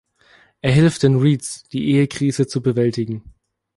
[0.63, 3.35] Er hilft den Reeds, die Ehekrise zu bewältigen.